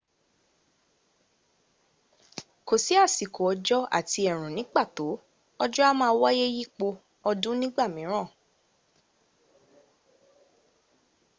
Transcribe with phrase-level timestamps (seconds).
[2.67, 5.05] kò sí àsìkò òjò” àti ẹ̀rùn” ní pàtó:
[5.63, 6.87] òjò̀ a máa wáyé yípo
[7.29, 8.27] ọdún ní ìgbàmìíràn